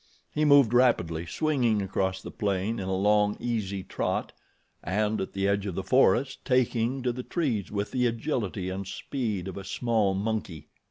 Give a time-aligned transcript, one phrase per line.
[0.33, 4.31] He moved rapidly, swinging across the plain in a long, easy trot,
[4.83, 8.87] and at the edge of the forest, taking to the trees with the agility and
[8.87, 10.69] speed of a small monkey.